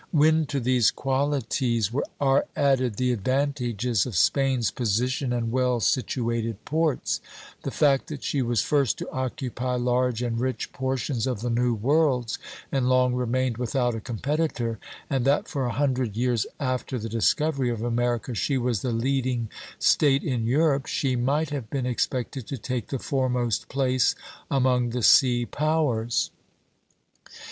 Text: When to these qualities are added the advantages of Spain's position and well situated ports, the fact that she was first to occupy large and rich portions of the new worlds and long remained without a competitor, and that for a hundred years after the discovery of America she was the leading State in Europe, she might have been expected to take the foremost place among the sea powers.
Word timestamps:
When 0.09 0.47
to 0.47 0.59
these 0.59 0.89
qualities 0.89 1.91
are 2.19 2.47
added 2.55 2.95
the 2.95 3.11
advantages 3.11 4.07
of 4.07 4.15
Spain's 4.15 4.71
position 4.71 5.31
and 5.31 5.51
well 5.51 5.79
situated 5.79 6.65
ports, 6.65 7.21
the 7.61 7.69
fact 7.69 8.07
that 8.07 8.23
she 8.23 8.41
was 8.41 8.63
first 8.63 8.97
to 8.97 9.09
occupy 9.11 9.75
large 9.75 10.23
and 10.23 10.39
rich 10.39 10.73
portions 10.73 11.27
of 11.27 11.41
the 11.41 11.51
new 11.51 11.75
worlds 11.75 12.39
and 12.71 12.89
long 12.89 13.13
remained 13.13 13.57
without 13.59 13.93
a 13.93 14.01
competitor, 14.01 14.79
and 15.07 15.23
that 15.25 15.47
for 15.47 15.67
a 15.67 15.71
hundred 15.73 16.17
years 16.17 16.47
after 16.59 16.97
the 16.97 17.07
discovery 17.07 17.69
of 17.69 17.83
America 17.83 18.33
she 18.33 18.57
was 18.57 18.81
the 18.81 18.91
leading 18.91 19.49
State 19.77 20.23
in 20.23 20.47
Europe, 20.47 20.87
she 20.87 21.15
might 21.15 21.51
have 21.51 21.69
been 21.69 21.85
expected 21.85 22.47
to 22.47 22.57
take 22.57 22.87
the 22.87 22.97
foremost 22.97 23.69
place 23.69 24.15
among 24.49 24.89
the 24.89 25.03
sea 25.03 25.45
powers. 25.45 26.31